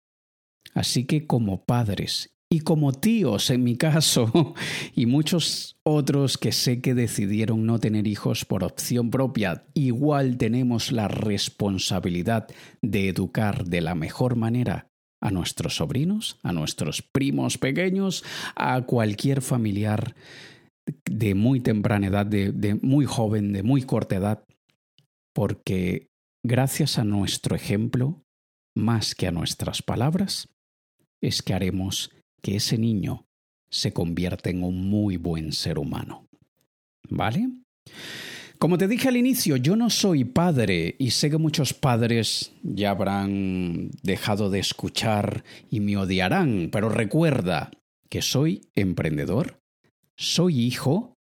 [0.75, 4.55] Así que como padres y como tíos en mi caso,
[4.95, 10.93] y muchos otros que sé que decidieron no tener hijos por opción propia, igual tenemos
[10.93, 12.49] la responsabilidad
[12.83, 14.89] de educar de la mejor manera
[15.21, 18.23] a nuestros sobrinos, a nuestros primos pequeños,
[18.55, 20.15] a cualquier familiar
[21.11, 24.45] de muy temprana edad, de, muy joven, de muy corta edad,
[25.35, 26.09] porque
[26.45, 28.23] gracias a nuestro ejemplo,
[28.77, 30.49] más que a nuestras palabras,
[31.23, 32.11] es que haremos
[32.45, 33.27] que ese niño
[33.71, 36.29] se convierta en un muy buen ser humano.
[37.09, 37.49] ¿Vale?
[38.59, 42.91] Como te dije al inicio, yo no soy padre y sé que muchos padres ya
[42.91, 47.71] habrán dejado de escuchar y me odiarán, pero recuerda
[48.11, 49.63] que soy emprendedor,
[50.15, 51.17] soy hijo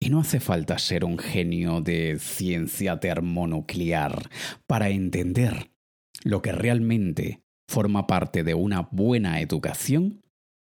[0.00, 4.30] y no hace falta ser un genio de ciencia termonuclear
[4.68, 5.72] para entender
[6.22, 10.23] lo que realmente forma parte de una buena educación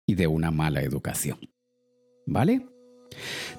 [0.05, 1.37] y de una mala educación.
[2.25, 2.65] ¿Vale?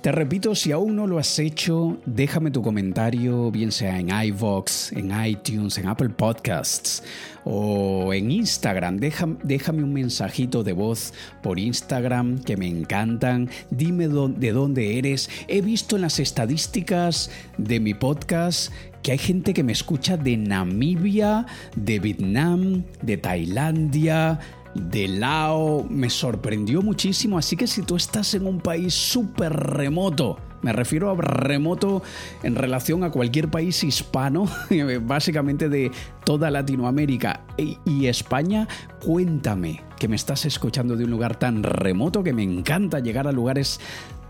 [0.03, 4.93] Te repito, si aún no lo has hecho, déjame tu comentario, bien sea en iVoox,
[4.93, 7.03] en iTunes, en Apple Podcasts
[7.45, 8.99] o en Instagram.
[8.99, 13.49] déjame un mensajito de voz por Instagram que me encantan.
[13.71, 15.29] Dime de dónde eres.
[15.49, 18.73] He visto en las estadísticas de mi podcast
[19.03, 24.41] que hay gente que me escucha de Namibia, de Vietnam, de Tailandia,
[24.77, 30.39] de Lao me sorprendió muchísimo, así que si tú estás en un país súper remoto,
[30.63, 32.03] me refiero a remoto
[32.43, 34.49] en relación a cualquier país hispano,
[35.03, 35.91] básicamente de
[36.25, 38.69] toda Latinoamérica y España,
[39.05, 43.33] cuéntame que me estás escuchando de un lugar tan remoto que me encanta llegar a
[43.33, 43.81] lugares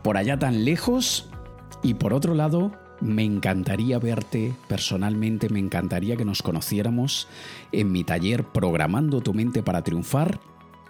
[0.03, 1.29] por allá tan lejos.
[1.83, 7.29] Y por otro lado, me encantaría verte personalmente, me encantaría que nos conociéramos
[7.73, 10.41] en mi taller Programando tu mente para triunfar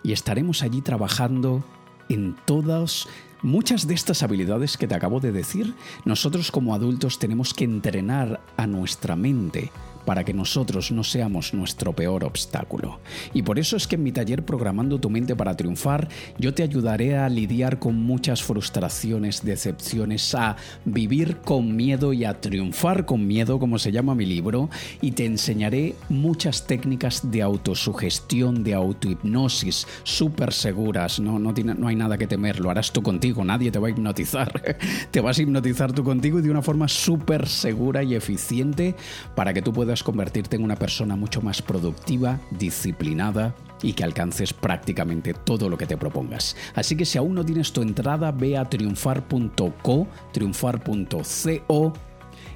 [0.02, 1.64] y estaremos allí trabajando
[2.08, 3.08] en todas
[3.42, 5.74] muchas de estas habilidades que te acabo de decir.
[6.04, 9.72] Nosotros como adultos tenemos que entrenar a nuestra mente
[10.06, 13.00] para que nosotros no seamos nuestro peor obstáculo.
[13.34, 16.62] Y por eso es que en mi taller Programando tu mente para triunfar, yo te
[16.62, 23.26] ayudaré a lidiar con muchas frustraciones, decepciones, a vivir con miedo y a triunfar con
[23.26, 29.86] miedo, como se llama mi libro, y te enseñaré muchas técnicas de autosugestión, de autohipnosis,
[30.04, 33.80] súper seguras, no, no, no hay nada que temer, lo harás tú contigo, nadie te
[33.80, 34.76] va a hipnotizar,
[35.10, 38.94] te vas a hipnotizar tú contigo y de una forma súper segura y eficiente
[39.34, 44.52] para que tú puedas convertirte en una persona mucho más productiva, disciplinada y que alcances
[44.52, 46.56] prácticamente todo lo que te propongas.
[46.74, 51.92] Así que si aún no tienes tu entrada, ve a triunfar.co, triunfar.co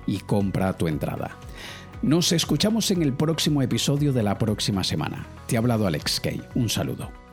[0.07, 1.36] y compra tu entrada.
[2.03, 5.26] Nos escuchamos en el próximo episodio de la próxima semana.
[5.47, 6.41] Te ha hablado Alex Kay.
[6.55, 7.30] Un saludo.